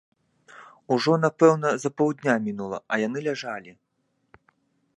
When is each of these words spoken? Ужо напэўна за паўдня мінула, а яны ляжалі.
Ужо 0.95 1.13
напэўна 1.25 1.69
за 1.83 1.91
паўдня 2.01 2.33
мінула, 2.47 2.77
а 2.91 2.99
яны 3.07 3.19
ляжалі. 3.27 3.71